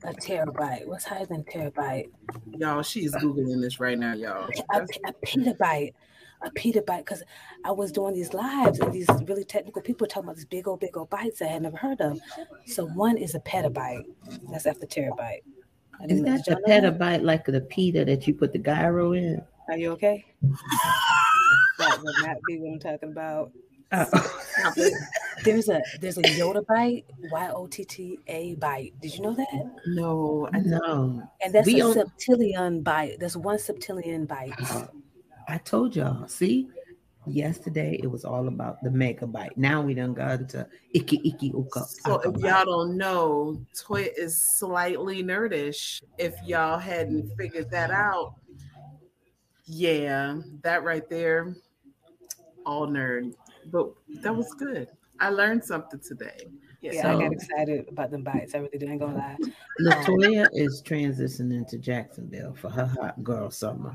a 0.04 0.12
terabyte? 0.12 0.86
What's 0.86 1.04
higher 1.04 1.26
than 1.26 1.42
terabyte? 1.44 2.10
Y'all, 2.56 2.82
she's 2.82 3.14
googling 3.14 3.60
this 3.60 3.80
right 3.80 3.98
now, 3.98 4.14
y'all. 4.14 4.48
A, 4.74 4.82
a 4.82 5.12
petabyte. 5.26 5.94
A 6.42 6.50
petabyte. 6.50 6.98
Because 6.98 7.22
I 7.64 7.72
was 7.72 7.90
doing 7.90 8.12
these 8.14 8.34
lives 8.34 8.80
and 8.80 8.92
these 8.92 9.08
really 9.26 9.44
technical 9.44 9.80
people 9.82 10.06
talking 10.06 10.24
about 10.28 10.36
these 10.36 10.44
big 10.44 10.68
old, 10.68 10.80
big 10.80 10.96
old 10.96 11.08
bytes 11.10 11.40
I 11.40 11.46
had 11.46 11.62
never 11.62 11.78
heard 11.78 12.00
of. 12.02 12.20
So 12.66 12.86
one 12.86 13.16
is 13.16 13.34
a 13.34 13.40
petabyte. 13.40 14.04
That's 14.50 14.66
after 14.66 14.86
terabyte. 14.86 15.40
I 16.00 16.04
Is 16.04 16.08
didn't 16.08 16.24
know- 16.24 16.32
that 16.36 16.44
did 16.44 16.56
the 16.56 16.60
y'all 16.72 16.80
know 16.82 16.90
that? 16.90 16.98
petabyte 16.98 17.22
like 17.22 17.44
the 17.46 17.60
pita 17.60 18.04
that 18.04 18.26
you 18.26 18.34
put 18.34 18.52
the 18.52 18.58
gyro 18.58 19.12
in? 19.12 19.42
Are 19.68 19.76
you 19.78 19.92
okay? 19.92 20.24
that 21.78 21.98
would 22.02 22.14
not 22.26 22.36
be 22.46 22.58
what 22.58 22.72
I'm 22.74 22.78
talking 22.78 23.10
about. 23.12 23.52
There's 25.44 25.68
a 25.68 25.82
there's 26.00 26.16
a 26.18 26.22
yottabyte, 26.22 27.04
Y 27.30 27.48
O 27.54 27.66
T 27.66 27.84
T 27.84 28.18
A 28.28 28.54
bite. 28.54 28.94
Did 29.00 29.14
you 29.14 29.22
know 29.22 29.34
that? 29.34 29.70
No, 29.88 30.48
I 30.52 30.60
know. 30.60 31.22
And 31.42 31.54
that's 31.54 31.66
We 31.66 31.76
a 31.80 31.84
don't- 31.84 31.96
septillion 32.18 32.82
byte. 32.82 33.18
That's 33.18 33.36
one 33.36 33.58
septillion 33.58 34.26
byte. 34.26 34.54
Uh, 34.74 34.86
I 35.48 35.58
told 35.58 35.94
y'all. 35.96 36.26
See, 36.28 36.68
yesterday 37.26 37.98
it 38.02 38.06
was 38.06 38.24
all 38.24 38.48
about 38.48 38.82
the 38.82 38.90
megabyte. 38.90 39.56
Now 39.56 39.82
we 39.82 39.94
done 39.94 40.14
got 40.14 40.40
into 40.40 40.66
icky 40.92 41.20
icky 41.24 41.48
uka. 41.48 41.84
So 41.86 42.20
if 42.20 42.36
y'all 42.42 42.64
don't 42.64 42.96
know, 42.96 43.60
Toya 43.74 44.10
is 44.16 44.58
slightly 44.58 45.22
nerdish. 45.22 46.02
If 46.18 46.34
y'all 46.44 46.78
hadn't 46.78 47.30
figured 47.36 47.70
that 47.70 47.90
out, 47.90 48.34
yeah, 49.66 50.40
that 50.62 50.84
right 50.84 51.08
there, 51.08 51.56
all 52.66 52.86
nerd. 52.86 53.34
But 53.66 53.92
that 54.22 54.34
was 54.34 54.52
good. 54.54 54.88
I 55.20 55.30
learned 55.30 55.64
something 55.64 56.00
today. 56.00 56.46
Yeah, 56.80 57.00
So- 57.00 57.08
I 57.08 57.22
got 57.22 57.32
excited 57.32 57.88
about 57.88 58.10
them 58.10 58.24
bytes. 58.24 58.54
I 58.54 58.58
really 58.58 58.78
didn't 58.78 58.98
gonna 58.98 59.16
lie. 59.16 59.36
Latoya 59.80 60.42
um, 60.42 60.50
is 60.52 60.82
transitioning 60.84 61.66
to 61.68 61.78
Jacksonville 61.78 62.54
for 62.54 62.68
her 62.68 62.84
hot 62.86 63.22
girl 63.24 63.50
summer. 63.50 63.94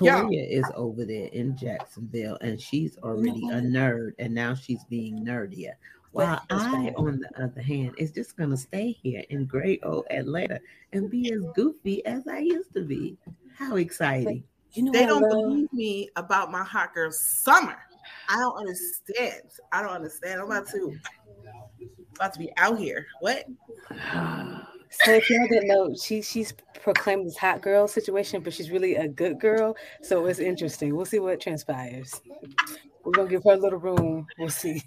Yeah. 0.00 0.28
Is 0.30 0.64
over 0.74 1.04
there 1.04 1.28
in 1.28 1.56
Jacksonville 1.56 2.38
and 2.40 2.60
she's 2.60 2.96
already 2.98 3.48
a 3.50 3.56
mm-hmm. 3.56 3.76
nerd 3.76 4.12
and 4.18 4.34
now 4.34 4.54
she's 4.54 4.84
being 4.84 5.24
nerdier. 5.24 5.72
While 6.12 6.42
That's 6.48 6.64
I, 6.64 6.72
right. 6.72 6.94
on 6.96 7.20
the 7.20 7.42
other 7.42 7.62
hand, 7.62 7.94
is 7.96 8.10
just 8.10 8.36
gonna 8.36 8.56
stay 8.56 8.92
here 8.92 9.22
in 9.30 9.46
great 9.46 9.80
old 9.84 10.06
Atlanta 10.10 10.60
and 10.92 11.08
be 11.08 11.32
as 11.32 11.40
goofy 11.54 12.04
as 12.04 12.26
I 12.26 12.38
used 12.38 12.72
to 12.74 12.82
be. 12.82 13.16
How 13.56 13.76
exciting! 13.76 14.42
You 14.72 14.84
know 14.84 14.92
They 14.92 15.06
don't 15.06 15.22
love? 15.22 15.30
believe 15.30 15.72
me 15.72 16.08
about 16.16 16.50
my 16.50 16.64
hot 16.64 16.94
girl 16.94 17.12
summer. 17.12 17.76
I 18.28 18.36
don't 18.36 18.56
understand. 18.56 19.42
I 19.70 19.82
don't 19.82 19.92
understand. 19.92 20.40
I'm 20.40 20.46
about 20.46 20.68
to 20.70 20.96
about 22.16 22.32
to 22.32 22.38
be 22.40 22.50
out 22.56 22.78
here. 22.78 23.06
What? 23.20 23.46
So 24.90 25.12
if 25.12 25.30
y'all 25.30 25.46
didn't 25.48 25.68
know, 25.68 25.94
she 25.94 26.20
she's 26.20 26.52
proclaimed 26.82 27.26
this 27.26 27.36
hot 27.36 27.62
girl 27.62 27.86
situation, 27.86 28.42
but 28.42 28.52
she's 28.52 28.70
really 28.70 28.96
a 28.96 29.08
good 29.08 29.38
girl. 29.38 29.76
So 30.02 30.26
it's 30.26 30.40
interesting. 30.40 30.96
We'll 30.96 31.04
see 31.04 31.20
what 31.20 31.40
transpires. 31.40 32.20
We're 33.04 33.12
gonna 33.12 33.30
give 33.30 33.44
her 33.44 33.52
a 33.52 33.56
little 33.56 33.78
room. 33.78 34.26
We'll 34.38 34.50
see. 34.50 34.82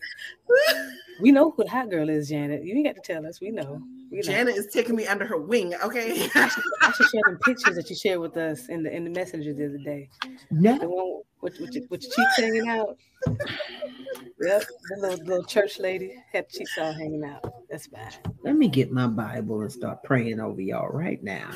We 1.22 1.32
know 1.32 1.52
who 1.52 1.64
the 1.64 1.70
hot 1.70 1.90
girl 1.90 2.10
is, 2.10 2.30
Janet. 2.30 2.64
You 2.64 2.76
ain't 2.76 2.86
got 2.86 2.96
to 2.96 3.14
tell 3.14 3.26
us. 3.26 3.40
We 3.40 3.52
know. 3.52 3.82
We 4.12 4.18
know. 4.18 4.24
Janet 4.24 4.56
is 4.56 4.68
taking 4.68 4.96
me 4.96 5.06
under 5.08 5.26
her 5.26 5.38
wing. 5.38 5.74
Okay. 5.76 6.28
I 6.36 6.50
should 6.50 7.08
share 7.10 7.22
them 7.26 7.38
pictures 7.44 7.76
that 7.76 7.90
you 7.90 7.96
shared 7.96 8.20
with 8.20 8.36
us 8.38 8.68
in 8.68 8.84
the 8.84 8.94
in 8.94 9.04
the 9.04 9.10
messenger 9.10 9.54
the 9.54 9.66
other 9.66 9.78
day. 9.78 10.10
The 10.80 10.90
one 10.90 11.22
with, 11.42 11.60
with, 11.60 11.74
your, 11.74 11.84
with 11.90 12.04
your 12.04 12.12
cheeks 12.12 12.38
hanging 12.38 12.70
out. 12.70 12.98
Yep, 14.46 14.64
the 14.90 14.98
little 15.00 15.26
little 15.26 15.44
church 15.46 15.80
lady 15.80 16.16
had 16.32 16.50
cheeks 16.50 16.78
all 16.78 16.94
hanging 16.94 17.24
out. 17.24 17.44
That's 17.70 17.88
fine. 17.88 18.12
let 18.44 18.56
me 18.56 18.68
get 18.68 18.92
my 18.92 19.08
Bible 19.08 19.62
and 19.62 19.72
start 19.72 20.04
praying 20.04 20.40
over 20.40 20.62
y'all 20.62 20.90
right 20.90 21.24
now. 21.24 21.50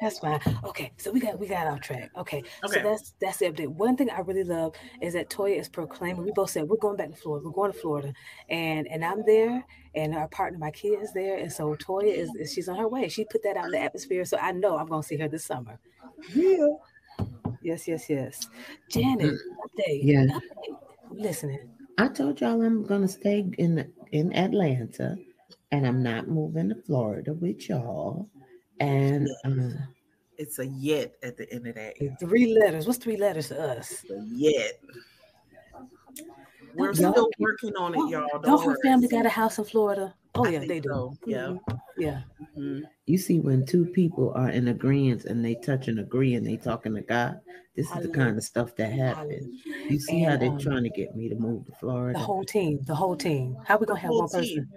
That's 0.00 0.18
fine. 0.18 0.40
Okay, 0.64 0.92
so 0.98 1.10
we 1.10 1.20
got 1.20 1.38
we 1.38 1.46
got 1.46 1.66
off 1.66 1.80
track. 1.80 2.10
Okay, 2.16 2.42
Okay. 2.64 2.74
so 2.74 2.82
that's 2.82 3.14
that's 3.20 3.38
the 3.38 3.46
update. 3.46 3.68
One 3.68 3.96
thing 3.96 4.10
I 4.10 4.20
really 4.20 4.44
love 4.44 4.74
is 5.00 5.14
that 5.14 5.30
Toya 5.30 5.58
is 5.58 5.68
proclaiming. 5.68 6.24
We 6.24 6.32
both 6.32 6.50
said 6.50 6.68
we're 6.68 6.76
going 6.76 6.96
back 6.96 7.10
to 7.10 7.16
Florida. 7.16 7.46
We're 7.46 7.52
going 7.52 7.72
to 7.72 7.78
Florida, 7.78 8.12
and 8.48 8.86
and 8.88 9.04
I'm 9.04 9.24
there, 9.24 9.64
and 9.94 10.14
our 10.14 10.28
partner, 10.28 10.58
my 10.58 10.70
kid, 10.70 11.00
is 11.02 11.12
there, 11.12 11.38
and 11.38 11.52
so 11.52 11.74
Toya 11.76 12.14
is, 12.14 12.30
is 12.38 12.52
she's 12.52 12.68
on 12.68 12.76
her 12.76 12.88
way. 12.88 13.08
She 13.08 13.24
put 13.24 13.42
that 13.44 13.56
out 13.56 13.66
in 13.66 13.70
the 13.72 13.80
atmosphere, 13.80 14.24
so 14.24 14.36
I 14.38 14.52
know 14.52 14.76
I'm 14.76 14.86
going 14.86 15.02
to 15.02 15.08
see 15.08 15.16
her 15.16 15.28
this 15.28 15.44
summer. 15.44 15.78
Yeah. 16.34 16.66
Yes, 17.62 17.88
yes, 17.88 18.08
yes. 18.08 18.48
Janet, 18.88 19.32
mm-hmm. 19.32 19.80
update. 19.80 20.00
Yeah. 20.02 20.24
update. 20.24 20.87
Listening. 21.12 21.60
I 21.98 22.08
told 22.08 22.40
y'all 22.40 22.62
I'm 22.62 22.84
gonna 22.84 23.08
stay 23.08 23.44
in 23.58 23.92
in 24.12 24.32
Atlanta, 24.34 25.16
and 25.72 25.86
I'm 25.86 26.02
not 26.02 26.28
moving 26.28 26.68
to 26.68 26.74
Florida 26.74 27.34
with 27.34 27.68
y'all. 27.68 28.28
And 28.80 29.28
uh, 29.44 29.70
it's 30.36 30.58
a 30.60 30.66
yet 30.66 31.14
at 31.22 31.36
the 31.36 31.52
end 31.52 31.66
of 31.66 31.74
that. 31.74 31.94
Three 32.20 32.54
letters. 32.54 32.86
What's 32.86 32.98
three 32.98 33.16
letters 33.16 33.48
to 33.48 33.60
us? 33.60 34.04
Yet. 34.26 34.80
We're 36.74 36.92
Y'all 36.92 37.12
still 37.12 37.30
working 37.38 37.74
on 37.76 37.94
it, 37.94 38.10
y'all. 38.10 38.28
Don't, 38.30 38.42
Don't 38.42 38.64
her 38.64 38.76
family 38.84 39.08
got 39.08 39.26
a 39.26 39.30
house 39.30 39.58
in 39.58 39.64
Florida? 39.64 40.14
Oh 40.38 40.46
I 40.46 40.50
yeah, 40.50 40.58
they 40.60 40.80
do. 40.80 40.88
so, 40.88 41.18
yeah. 41.26 41.38
Mhm. 41.38 41.80
Yeah. 41.98 42.22
Mhm. 42.56 42.82
you 43.06 43.18
see, 43.18 43.40
when 43.40 43.66
two 43.66 43.86
people 43.86 44.32
are 44.34 44.50
in 44.50 44.68
agreement 44.68 45.24
and 45.24 45.44
they 45.44 45.56
touch 45.56 45.88
and 45.88 45.98
agree 45.98 46.34
and 46.34 46.46
they 46.46 46.56
talking 46.56 46.94
to 46.94 47.00
God, 47.02 47.40
this 47.74 47.86
is 47.86 47.92
the 47.92 47.98
Hallelujah. 48.00 48.14
kind 48.14 48.38
of 48.38 48.44
stuff 48.44 48.76
that 48.76 48.92
happens. 48.92 49.62
You 49.88 49.98
see 49.98 50.22
how 50.22 50.36
they're 50.36 50.50
um, 50.50 50.58
trying 50.58 50.84
to 50.84 50.90
get 50.90 51.14
me 51.16 51.28
to 51.28 51.34
move 51.34 51.66
to 51.66 51.72
Florida. 51.72 52.18
The 52.18 52.24
whole 52.24 52.44
team. 52.44 52.80
The 52.84 52.94
whole 52.94 53.16
team. 53.16 53.56
How 53.64 53.78
we 53.78 53.86
gonna 53.86 54.00
have 54.00 54.10
Whole 54.10 54.20
one 54.20 54.28
person? 54.28 54.68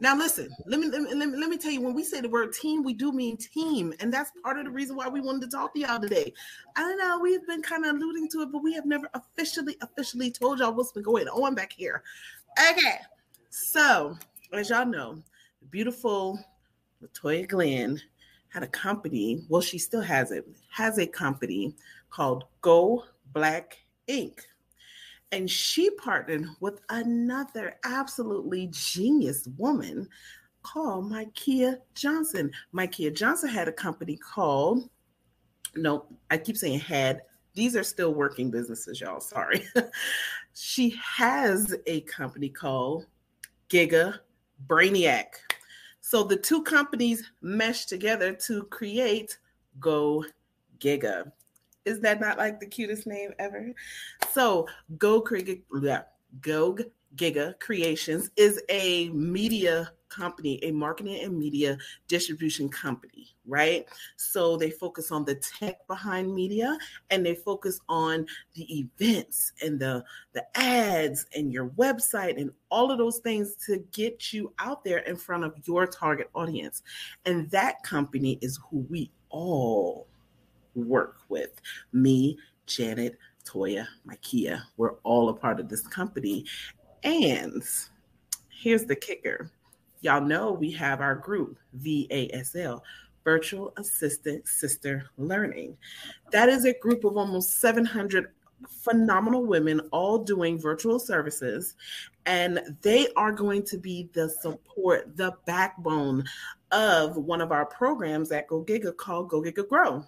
Now 0.00 0.16
listen, 0.16 0.54
let 0.66 0.80
me, 0.80 0.88
let 0.88 1.02
me 1.02 1.14
let 1.14 1.28
me 1.28 1.36
let 1.36 1.48
me 1.48 1.58
tell 1.58 1.70
you 1.70 1.80
when 1.80 1.94
we 1.94 2.02
say 2.02 2.20
the 2.20 2.28
word 2.28 2.52
team, 2.52 2.82
we 2.82 2.92
do 2.92 3.12
mean 3.12 3.36
team, 3.36 3.94
and 4.00 4.12
that's 4.12 4.30
part 4.42 4.58
of 4.58 4.64
the 4.64 4.70
reason 4.70 4.96
why 4.96 5.08
we 5.08 5.20
wanted 5.20 5.42
to 5.42 5.56
talk 5.56 5.74
to 5.74 5.80
y'all 5.80 6.00
today. 6.00 6.32
I 6.76 6.80
don't 6.80 6.98
know, 6.98 7.18
we've 7.20 7.46
been 7.46 7.62
kind 7.62 7.84
of 7.84 7.96
alluding 7.96 8.28
to 8.30 8.42
it, 8.42 8.52
but 8.52 8.62
we 8.62 8.72
have 8.74 8.84
never 8.86 9.08
officially 9.14 9.76
officially 9.80 10.30
told 10.30 10.58
y'all 10.58 10.72
what's 10.74 10.92
been 10.92 11.02
going 11.02 11.28
on 11.28 11.54
back 11.54 11.72
here. 11.72 12.02
Okay, 12.70 12.98
so 13.50 14.16
as 14.52 14.70
y'all 14.70 14.86
know, 14.86 15.22
the 15.60 15.66
beautiful 15.66 16.38
Latoya 17.02 17.48
Glenn 17.48 18.00
had 18.48 18.62
a 18.62 18.68
company. 18.68 19.44
Well, 19.48 19.60
she 19.60 19.78
still 19.78 20.00
has 20.00 20.30
it. 20.30 20.46
Has 20.70 20.98
a 20.98 21.06
company 21.06 21.74
called 22.10 22.44
Go 22.62 23.04
Black 23.32 23.78
Inc 24.08 24.38
and 25.32 25.50
she 25.50 25.90
partnered 25.90 26.46
with 26.60 26.80
another 26.88 27.76
absolutely 27.84 28.68
genius 28.72 29.48
woman 29.58 30.08
called 30.62 31.10
Mikeia 31.10 31.78
Johnson. 31.94 32.50
Mikeia 32.74 33.14
Johnson 33.14 33.48
had 33.48 33.68
a 33.68 33.72
company 33.72 34.16
called, 34.16 34.88
no, 35.74 36.06
I 36.30 36.38
keep 36.38 36.56
saying 36.56 36.80
had. 36.80 37.22
These 37.54 37.74
are 37.74 37.82
still 37.82 38.14
working 38.14 38.50
businesses, 38.50 39.00
y'all. 39.00 39.20
Sorry. 39.20 39.66
she 40.54 40.90
has 41.02 41.74
a 41.86 42.02
company 42.02 42.48
called 42.48 43.06
Giga 43.68 44.18
Brainiac. 44.66 45.26
So 46.00 46.22
the 46.22 46.36
two 46.36 46.62
companies 46.62 47.30
meshed 47.42 47.88
together 47.88 48.32
to 48.32 48.64
create 48.64 49.38
Go 49.80 50.24
Giga. 50.78 51.32
Is 51.84 52.00
that 52.00 52.20
not 52.20 52.38
like 52.38 52.60
the 52.60 52.66
cutest 52.66 53.06
name 53.06 53.32
ever? 53.38 53.72
So 54.32 54.68
Go 54.98 55.22
Giga, 55.22 55.62
yeah, 55.80 56.02
Go 56.40 56.76
Giga 57.16 57.58
Creations 57.60 58.30
is 58.36 58.62
a 58.68 59.08
media 59.10 59.90
company, 60.08 60.62
a 60.62 60.70
marketing 60.70 61.20
and 61.22 61.38
media 61.38 61.76
distribution 62.08 62.68
company, 62.68 63.34
right? 63.46 63.86
So 64.16 64.56
they 64.56 64.70
focus 64.70 65.10
on 65.10 65.24
the 65.24 65.34
tech 65.36 65.86
behind 65.86 66.34
media 66.34 66.78
and 67.10 67.24
they 67.24 67.34
focus 67.34 67.80
on 67.88 68.26
the 68.54 68.80
events 68.80 69.52
and 69.62 69.78
the 69.78 70.04
the 70.32 70.44
ads 70.58 71.26
and 71.34 71.52
your 71.52 71.70
website 71.70 72.40
and 72.40 72.50
all 72.70 72.90
of 72.90 72.98
those 72.98 73.18
things 73.18 73.56
to 73.66 73.84
get 73.92 74.32
you 74.32 74.52
out 74.58 74.84
there 74.84 74.98
in 74.98 75.16
front 75.16 75.44
of 75.44 75.54
your 75.64 75.86
target 75.86 76.30
audience. 76.34 76.82
And 77.24 77.50
that 77.50 77.82
company 77.82 78.38
is 78.42 78.60
who 78.70 78.86
we 78.88 79.10
all 79.30 80.06
work 80.74 81.16
with. 81.28 81.60
Me, 81.92 82.38
Janet, 82.66 83.16
Toya, 83.46 83.86
Mikeia, 84.06 84.62
we're 84.76 84.94
all 85.04 85.28
a 85.28 85.34
part 85.34 85.60
of 85.60 85.68
this 85.68 85.86
company. 85.86 86.44
And 87.02 87.62
here's 88.48 88.84
the 88.84 88.96
kicker 88.96 89.50
y'all 90.00 90.20
know 90.20 90.52
we 90.52 90.70
have 90.70 91.00
our 91.00 91.14
group, 91.14 91.58
VASL, 91.78 92.80
Virtual 93.24 93.72
Assistant 93.76 94.46
Sister 94.46 95.10
Learning. 95.16 95.76
That 96.30 96.48
is 96.48 96.64
a 96.64 96.78
group 96.78 97.04
of 97.04 97.16
almost 97.16 97.60
700 97.60 98.32
phenomenal 98.68 99.44
women 99.44 99.80
all 99.90 100.18
doing 100.18 100.58
virtual 100.58 100.98
services 100.98 101.74
and 102.24 102.60
they 102.80 103.06
are 103.14 103.30
going 103.30 103.62
to 103.62 103.76
be 103.76 104.08
the 104.14 104.30
support 104.30 105.14
the 105.14 105.30
backbone 105.44 106.24
of 106.72 107.18
one 107.18 107.42
of 107.42 107.52
our 107.52 107.66
programs 107.66 108.32
at 108.32 108.46
go 108.46 108.64
giga 108.64 108.96
called 108.96 109.28
go 109.28 109.42
giga 109.42 109.68
grow 109.68 110.02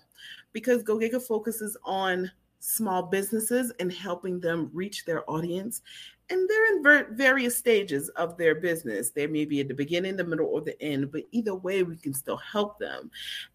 because 0.54 0.82
go 0.82 0.96
giga 0.96 1.20
focuses 1.20 1.76
on 1.84 2.30
small 2.60 3.02
businesses 3.02 3.72
and 3.80 3.92
helping 3.92 4.40
them 4.40 4.70
reach 4.72 5.04
their 5.04 5.28
audience. 5.30 5.82
And 6.30 6.48
they're 6.48 6.76
in 6.76 6.82
ver- 6.82 7.08
various 7.12 7.56
stages 7.56 8.10
of 8.10 8.36
their 8.36 8.54
business. 8.54 9.10
They 9.10 9.26
may 9.26 9.44
be 9.44 9.60
at 9.60 9.68
the 9.68 9.74
beginning, 9.74 10.16
the 10.16 10.24
middle, 10.24 10.46
or 10.46 10.60
the 10.60 10.80
end, 10.82 11.10
but 11.10 11.22
either 11.32 11.54
way, 11.54 11.82
we 11.82 11.96
can 11.96 12.12
still 12.12 12.36
help 12.36 12.78
them. 12.78 13.10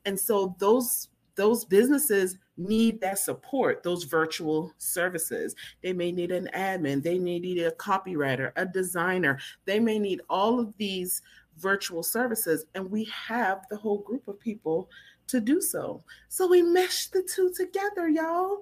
And 0.05 0.19
so 0.19 0.55
those 0.59 1.09
those 1.35 1.65
businesses 1.65 2.37
need 2.57 3.01
that 3.01 3.17
support, 3.17 3.81
those 3.81 4.03
virtual 4.03 4.71
services. 4.77 5.55
They 5.81 5.93
may 5.93 6.11
need 6.11 6.31
an 6.31 6.49
admin, 6.53 7.01
they 7.01 7.17
may 7.17 7.39
need 7.39 7.59
a 7.59 7.71
copywriter, 7.71 8.51
a 8.55 8.65
designer, 8.65 9.39
they 9.65 9.79
may 9.79 9.97
need 9.97 10.21
all 10.29 10.59
of 10.59 10.77
these 10.77 11.21
virtual 11.57 12.03
services, 12.03 12.65
and 12.75 12.89
we 12.89 13.05
have 13.05 13.65
the 13.69 13.77
whole 13.77 13.99
group 13.99 14.27
of 14.27 14.39
people 14.39 14.89
to 15.27 15.39
do 15.39 15.61
so. 15.61 16.03
So 16.29 16.47
we 16.47 16.61
mesh 16.61 17.07
the 17.07 17.23
two 17.23 17.51
together, 17.55 18.09
y'all. 18.09 18.59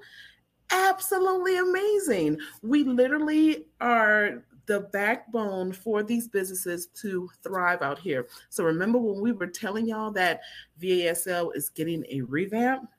Absolutely 0.72 1.58
amazing. 1.58 2.40
We 2.62 2.84
literally 2.84 3.66
are 3.80 4.44
the 4.68 4.80
backbone 4.80 5.74
for 5.74 6.04
these 6.04 6.28
businesses 6.28 6.88
to 6.88 7.30
thrive 7.44 7.82
out 7.82 8.00
here. 8.00 8.28
So 8.50 8.64
remember 8.64 9.00
when 9.00 9.22
we 9.22 9.32
were 9.34 9.48
telling 9.48 9.88
y'all 9.88 10.12
that 10.12 10.42
VASL 10.82 11.56
is 11.56 11.70
getting 11.70 12.06
a 12.10 12.22
revamp? 12.22 12.90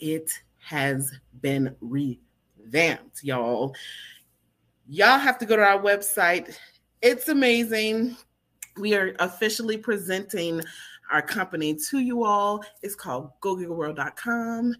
It 0.00 0.30
has 0.58 1.12
been 1.40 1.76
revamped, 1.80 3.22
y'all. 3.22 3.74
Y'all 4.88 5.18
have 5.18 5.38
to 5.38 5.46
go 5.46 5.56
to 5.56 5.62
our 5.62 5.80
website. 5.80 6.56
It's 7.02 7.28
amazing. 7.28 8.16
We 8.76 8.94
are 8.94 9.14
officially 9.20 9.78
presenting 9.78 10.60
our 11.12 11.22
company 11.22 11.74
to 11.90 12.00
you 12.00 12.24
all. 12.24 12.64
It's 12.82 12.94
called 12.94 13.30
GoGigaWorld.com, 13.42 14.74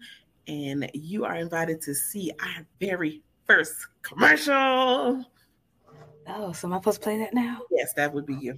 and 0.47 0.89
you 0.93 1.25
are 1.25 1.35
invited 1.35 1.81
to 1.81 1.93
see 1.93 2.31
our 2.41 2.65
very 2.79 3.21
first 3.45 3.75
commercial. 4.01 5.25
Oh, 6.27 6.51
so 6.53 6.67
am 6.67 6.73
I 6.73 6.77
supposed 6.77 7.01
to 7.01 7.03
play 7.03 7.17
that 7.19 7.33
now? 7.33 7.59
Yes, 7.71 7.93
that 7.93 8.13
would 8.13 8.25
be 8.25 8.35
you. 8.35 8.55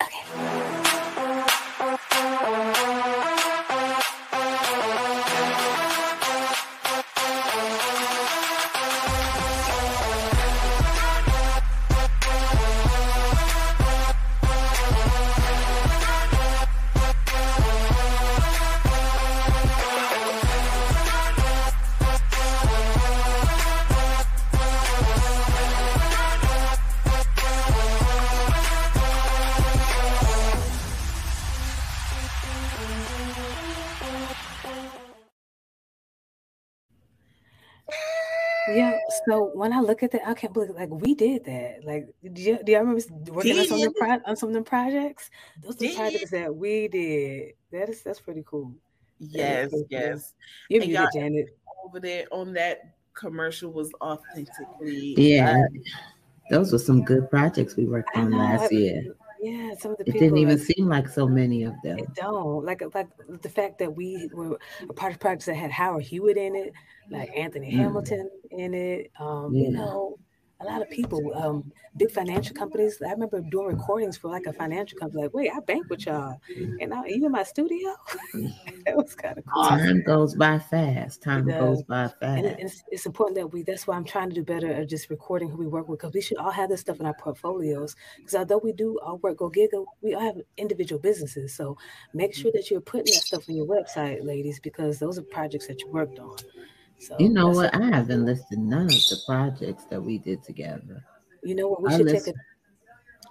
Yeah. 0.00 0.67
So 39.28 39.50
when 39.52 39.74
I 39.74 39.80
look 39.80 40.02
at 40.02 40.10
that, 40.12 40.26
I 40.26 40.32
can't 40.32 40.54
believe 40.54 40.70
like 40.70 40.88
we 40.88 41.14
did 41.14 41.44
that. 41.44 41.84
Like, 41.84 42.08
do 42.32 42.40
you, 42.40 42.58
do 42.64 42.72
you 42.72 42.78
remember 42.78 43.02
working 43.30 43.58
on 43.58 43.66
some 43.66 43.76
of 43.76 43.82
them 43.82 43.94
pro- 43.98 44.20
on 44.24 44.36
some 44.36 44.48
of 44.48 44.54
them 44.54 44.64
projects? 44.64 45.28
Those 45.62 45.74
are 45.74 45.78
the 45.78 45.94
projects 45.96 46.30
that 46.30 46.54
we 46.54 46.88
did. 46.88 47.52
That 47.70 47.90
is 47.90 48.02
that's 48.02 48.20
pretty 48.20 48.42
cool. 48.46 48.72
Yes, 49.18 49.68
pretty 49.68 49.76
cool. 49.82 49.86
yes. 49.90 50.34
You're 50.70 50.82
And 50.82 50.90
muted, 50.90 51.08
Janet. 51.12 51.58
Over 51.84 52.00
there 52.00 52.24
on 52.30 52.54
that 52.54 52.94
commercial 53.12 53.70
was 53.70 53.92
authentically. 54.00 55.14
Yeah. 55.18 55.62
Those 56.50 56.72
were 56.72 56.78
some 56.78 57.04
good 57.04 57.28
projects 57.28 57.76
we 57.76 57.84
worked 57.84 58.08
on 58.16 58.30
last 58.30 58.72
year. 58.72 59.14
Yeah, 59.40 59.74
some 59.78 59.92
of 59.92 59.98
the 59.98 60.02
It 60.04 60.06
people. 60.06 60.20
didn't 60.20 60.38
even 60.38 60.58
like, 60.58 60.66
seem 60.66 60.88
like 60.88 61.08
so 61.08 61.26
many 61.28 61.62
of 61.64 61.74
them. 61.82 61.98
It 61.98 62.12
don't 62.14 62.64
like 62.64 62.82
like 62.94 63.08
the 63.42 63.48
fact 63.48 63.78
that 63.78 63.94
we 63.94 64.28
were 64.32 64.58
a 64.88 64.92
part 64.92 65.12
of 65.12 65.20
projects 65.20 65.46
that 65.46 65.54
had 65.54 65.70
Howard 65.70 66.02
Hewitt 66.04 66.36
in 66.36 66.56
it, 66.56 66.72
like 67.10 67.30
Anthony 67.36 67.70
Mm. 67.72 67.76
Hamilton 67.76 68.30
in 68.50 68.74
it. 68.74 69.10
Um, 69.20 69.54
you 69.54 69.70
know, 69.70 70.18
a 70.60 70.64
lot 70.64 70.82
of 70.82 70.90
people, 70.90 71.32
um, 71.36 71.70
big 71.96 72.10
financial 72.10 72.54
companies. 72.54 73.00
I 73.00 73.12
remember 73.12 73.40
doing 73.40 73.68
recordings 73.76 74.16
for 74.16 74.28
like 74.28 74.46
a 74.46 74.52
financial 74.52 74.98
company. 74.98 75.22
Like, 75.22 75.34
wait, 75.34 75.50
I 75.54 75.60
bank 75.60 75.88
with 75.88 76.06
y'all, 76.06 76.40
and 76.80 76.92
I, 76.92 77.06
you 77.06 77.24
in 77.26 77.30
my 77.32 77.44
studio. 77.44 77.94
that 78.84 78.96
was 78.96 79.14
kind 79.14 79.38
of 79.38 79.44
cool. 79.46 79.64
Time 79.64 80.02
goes 80.02 80.34
by 80.34 80.58
fast. 80.58 81.22
Time 81.22 81.46
goes 81.46 81.84
by 81.84 82.10
And 82.22 82.46
fast. 82.46 82.56
it's, 82.58 82.82
it's 82.90 83.06
important 83.06 83.36
that 83.36 83.46
we, 83.46 83.62
that's 83.62 83.86
why 83.86 83.96
I'm 83.96 84.04
trying 84.04 84.30
to 84.30 84.34
do 84.34 84.42
better 84.42 84.72
at 84.72 84.88
just 84.88 85.10
recording 85.10 85.48
who 85.48 85.58
we 85.58 85.66
work 85.68 85.88
with 85.88 86.00
because 86.00 86.14
we 86.14 86.20
should 86.20 86.38
all 86.38 86.50
have 86.50 86.70
this 86.70 86.80
stuff 86.80 86.98
in 86.98 87.06
our 87.06 87.14
portfolios. 87.14 87.94
Because 88.16 88.34
although 88.34 88.58
we 88.58 88.72
do 88.72 88.98
our 89.02 89.14
work 89.16 89.38
go 89.38 89.50
giga, 89.50 89.84
we 90.02 90.14
all 90.14 90.22
have 90.22 90.36
individual 90.56 91.00
businesses. 91.00 91.54
So 91.54 91.76
make 92.14 92.34
sure 92.34 92.50
that 92.52 92.68
you're 92.68 92.80
putting 92.80 93.12
that 93.14 93.22
stuff 93.22 93.48
on 93.48 93.54
your 93.54 93.66
website, 93.66 94.24
ladies, 94.24 94.58
because 94.58 94.98
those 94.98 95.18
are 95.18 95.22
projects 95.22 95.68
that 95.68 95.80
you 95.82 95.88
worked 95.88 96.18
on. 96.18 96.36
So 96.98 97.16
You 97.18 97.28
know 97.28 97.48
what? 97.48 97.74
I 97.74 97.86
haven't 97.86 98.24
listed 98.26 98.58
none 98.58 98.86
of 98.86 98.88
the 98.90 99.18
projects 99.26 99.84
that 99.84 100.02
we 100.02 100.18
did 100.18 100.42
together. 100.42 101.04
You 101.42 101.54
know 101.54 101.68
what? 101.68 101.82
We 101.82 101.90
I 101.90 101.96
should 101.96 102.06
list- 102.06 102.26
take 102.26 102.34
a 102.34 102.38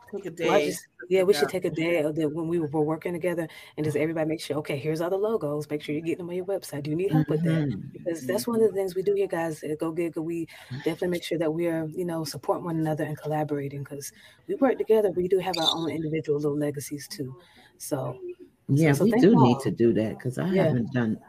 Take 0.09 0.25
a 0.25 0.47
well, 0.47 0.57
day. 0.57 0.67
just- 0.67 0.87
yeah, 1.09 1.23
we 1.23 1.33
should 1.33 1.49
take 1.49 1.65
a 1.65 1.69
day 1.69 1.99
of 1.99 2.15
the 2.15 2.27
when 2.29 2.47
we 2.47 2.59
were 2.59 2.67
working 2.81 3.11
together 3.11 3.45
and 3.75 3.83
just 3.83 3.97
everybody 3.97 4.27
make 4.29 4.39
sure, 4.39 4.55
okay, 4.57 4.77
here's 4.77 5.01
all 5.01 5.09
the 5.09 5.17
logos. 5.17 5.69
Make 5.69 5.81
sure 5.81 5.93
you're 5.93 6.01
getting 6.01 6.19
them 6.19 6.29
on 6.29 6.35
your 6.35 6.45
website. 6.45 6.83
Do 6.83 6.91
you 6.91 6.95
need 6.95 7.11
help 7.11 7.27
with 7.27 7.43
that? 7.43 7.67
Mhm. 7.67 7.91
because 7.91 8.25
that's 8.25 8.47
one 8.47 8.61
of 8.61 8.69
the 8.69 8.73
things 8.73 8.95
we 8.95 9.01
do 9.03 9.13
here, 9.15 9.27
guys. 9.27 9.61
At 9.63 9.77
Go 9.79 9.91
Giga, 9.91 10.23
we 10.23 10.47
definitely 10.85 11.09
make 11.09 11.23
sure 11.23 11.37
that 11.37 11.53
we 11.53 11.67
are, 11.67 11.87
you 11.87 12.05
know, 12.05 12.23
supporting 12.23 12.63
one 12.63 12.77
another 12.77 13.03
and 13.03 13.17
collaborating 13.17 13.83
because 13.83 14.13
we 14.47 14.55
work 14.55 14.77
together. 14.77 15.11
We 15.11 15.27
do 15.27 15.39
have 15.39 15.57
our 15.57 15.69
own 15.75 15.89
individual 15.89 16.39
little 16.39 16.57
legacies 16.57 17.05
too. 17.09 17.35
So 17.77 18.17
Yeah, 18.69 18.93
so 18.93 19.03
we 19.03 19.11
do 19.11 19.31
y'all. 19.31 19.43
need 19.43 19.59
to 19.61 19.71
do 19.71 19.91
that 19.93 20.17
because 20.17 20.37
I 20.37 20.47
Yeah. 20.53 20.63
haven't 20.65 20.93
done 20.93 21.19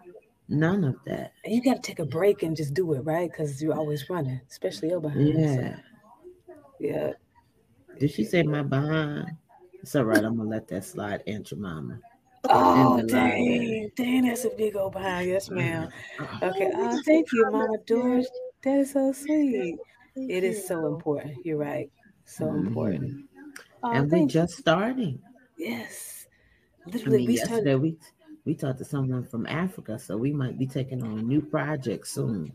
none 0.48 0.84
of 0.84 0.96
that. 1.04 1.32
and 1.44 1.54
you 1.54 1.62
got 1.62 1.76
to 1.76 1.82
take 1.82 1.98
a 1.98 2.06
break 2.06 2.42
and 2.42 2.56
just 2.56 2.74
do 2.74 2.92
it, 2.94 3.00
right? 3.00 3.30
Because 3.30 3.62
you're 3.62 3.74
always 3.74 4.08
running, 4.10 4.40
especially 4.50 4.88
your 4.88 5.00
behind. 5.00 5.48
So, 5.48 5.60
Yeah. 5.62 5.80
yeah. 6.78 7.12
Did 7.98 8.10
she 8.10 8.24
say 8.24 8.42
my 8.42 8.62
behind? 8.62 9.36
It's 9.82 9.94
all 9.94 10.04
right. 10.04 10.24
I'm 10.24 10.36
gonna 10.36 10.48
let 10.48 10.68
that 10.68 10.84
slide, 10.84 11.22
Aunt 11.26 11.56
Mama. 11.56 12.00
Oh, 12.44 13.02
dang, 13.02 13.90
dang, 13.96 14.22
that's 14.22 14.44
a 14.44 14.50
big 14.50 14.76
old 14.76 14.92
behind. 14.92 15.28
Yes, 15.28 15.50
ma'am. 15.50 15.88
Uh, 16.18 16.40
Okay. 16.42 16.70
Oh, 16.74 17.00
thank 17.04 17.32
you, 17.32 17.50
Mama 17.50 17.78
George. 17.86 18.26
That 18.62 18.78
is 18.78 18.92
so 18.92 19.12
sweet. 19.12 19.78
It 20.16 20.44
is 20.44 20.66
so 20.66 20.86
important. 20.86 21.44
You're 21.44 21.58
right. 21.58 21.90
So 22.24 22.50
Mhm. 22.50 22.66
important. 22.68 23.28
Oh, 23.82 23.92
and 23.92 24.04
we 24.10 24.10
thank 24.10 24.34
you. 24.34 24.40
just 24.40 24.54
starting. 24.58 25.22
Yes. 25.56 26.26
I 26.86 26.90
Literally, 26.90 27.18
mean, 27.18 27.26
we 27.26 27.36
yesterday 27.36 27.74
started. 27.74 27.80
we 27.82 27.98
we 28.44 28.54
talked 28.54 28.78
to 28.78 28.84
someone 28.84 29.24
from 29.24 29.46
Africa, 29.46 29.98
so 29.98 30.16
we 30.16 30.32
might 30.32 30.58
be 30.58 30.66
taking 30.66 31.02
on 31.02 31.18
a 31.18 31.22
new 31.22 31.40
project 31.40 32.06
soon. 32.08 32.52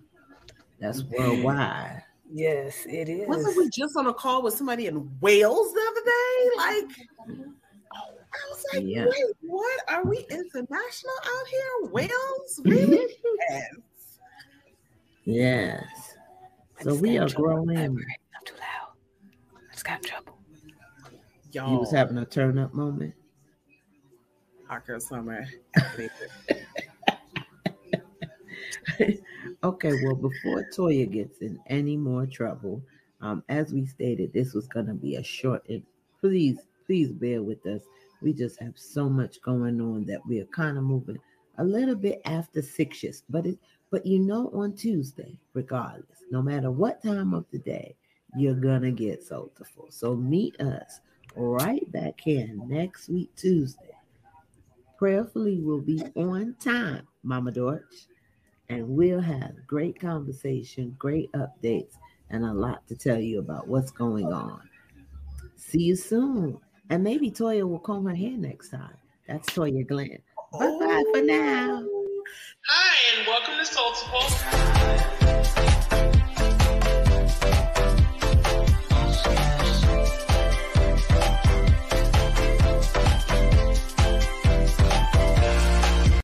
That's 0.80 1.04
mm-hmm. 1.04 1.22
worldwide. 1.22 2.04
Yes, 2.32 2.86
it 2.88 3.10
is. 3.10 3.28
Wasn't 3.28 3.56
we 3.56 3.70
just 3.70 3.96
on 3.96 4.08
a 4.08 4.14
call 4.14 4.42
with 4.42 4.56
somebody 4.56 4.88
in 4.88 5.10
Wales 5.22 5.72
the 5.74 5.82
other 5.92 6.02
day? 6.06 6.50
Like, 6.58 7.48
I 8.34 8.50
was 8.50 8.66
like, 8.74 8.84
Yeah. 8.86 9.06
wait, 9.06 9.36
what? 9.42 9.80
Are 9.88 10.04
we 10.04 10.26
international 10.30 11.14
out 11.26 11.48
here? 11.48 11.92
Wales? 11.92 12.62
Really? 12.66 13.16
yes. 13.50 13.70
Yes. 15.26 16.16
I 16.80 16.84
So 16.84 16.96
we 16.96 17.18
are 17.18 17.28
trouble 17.30 17.62
in 17.62 17.68
the 17.68 17.74
growing. 17.74 17.80
library. 17.80 18.18
Not 18.34 18.46
too 18.46 18.56
loud. 18.56 19.62
I 19.70 19.72
just 19.72 19.86
got 19.86 20.00
in 20.00 20.10
trouble. 20.10 20.38
You 21.52 21.62
Y'all, 21.62 21.80
was 21.80 21.92
having 21.92 22.18
a 22.18 22.26
turn 22.26 22.58
up 22.58 22.74
moment. 22.74 23.14
Summer. 25.00 25.46
Okay, 29.64 29.94
well, 30.04 30.16
before 30.16 30.66
Toya 30.76 31.10
gets 31.10 31.40
in 31.40 31.58
any 31.68 31.96
more 31.96 32.26
trouble, 32.26 32.82
um, 33.22 33.44
as 33.48 33.72
we 33.72 33.86
stated, 33.86 34.34
this 34.34 34.54
was 34.54 34.68
going 34.68 34.88
to 34.88 34.94
be 34.94 35.16
a 35.16 35.24
short. 35.24 35.64
And 35.70 35.82
please, 36.20 36.60
please 36.86 37.14
bear 37.14 37.42
with 37.42 37.66
us. 37.66 37.82
We 38.22 38.34
just 38.34 38.60
have 38.60 38.74
so 38.76 39.08
much 39.08 39.42
going 39.42 39.80
on 39.80 40.06
that 40.08 40.20
we 40.28 40.42
are 40.42 40.46
kind 40.48 40.78
of 40.78 40.84
moving 40.84 41.18
a 41.60 41.64
little 41.64 41.96
bit 41.96 42.22
after 42.26 42.62
sixes. 42.62 43.24
But 43.30 43.46
it, 43.46 43.58
but 43.90 44.06
you 44.06 44.20
know, 44.20 44.52
on 44.54 44.74
Tuesday, 44.74 45.40
regardless, 45.54 46.24
no 46.30 46.42
matter 46.42 46.70
what 46.70 47.02
time 47.02 47.34
of 47.34 47.46
the 47.52 47.60
day, 47.60 47.96
you're 48.36 48.54
gonna 48.54 48.92
get 48.92 49.24
Soulful. 49.24 49.88
So 49.92 50.14
meet 50.14 50.60
us 50.60 51.00
right 51.38 51.90
back 51.94 52.20
here 52.20 52.50
next 52.68 53.08
week 53.08 53.34
Tuesday. 53.38 53.96
Prayerfully, 55.04 55.60
we'll 55.60 55.82
be 55.82 56.02
on 56.16 56.56
time, 56.62 57.06
Mama 57.24 57.52
Dorch 57.52 58.08
and 58.70 58.88
we'll 58.88 59.20
have 59.20 59.52
great 59.68 60.00
conversation, 60.00 60.96
great 60.98 61.30
updates, 61.34 61.96
and 62.30 62.46
a 62.46 62.54
lot 62.54 62.88
to 62.88 62.96
tell 62.96 63.20
you 63.20 63.40
about 63.40 63.68
what's 63.68 63.92
going 63.92 64.32
on. 64.32 64.62
See 65.58 65.82
you 65.82 65.98
soon. 65.98 66.58
And 66.90 67.04
maybe 67.04 67.30
Toya 67.30 67.68
will 67.68 67.80
comb 67.80 68.06
her 68.06 68.16
hair 68.16 68.38
next 68.38 68.70
time. 68.70 68.96
That's 69.28 69.50
Toya 69.50 69.86
Glenn. 69.86 70.20
Bye 70.54 70.78
bye 70.80 71.04
for 71.14 71.22
now. 71.22 71.86
Hi, 72.68 73.18
and 73.18 73.28
welcome 73.28 73.58
to 73.58 73.66
Soul 73.66 73.94
Soulful. 73.94 75.10